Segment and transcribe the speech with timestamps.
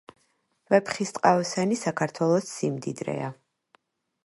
[0.73, 3.31] ვეფხისტყაოსანი საქართველოს სიმდიდრეა